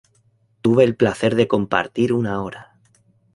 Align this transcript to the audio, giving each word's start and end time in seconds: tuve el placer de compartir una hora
tuve 0.61 0.83
el 0.83 0.95
placer 0.95 1.35
de 1.35 1.47
compartir 1.47 2.11
una 2.11 2.41
hora 2.41 2.75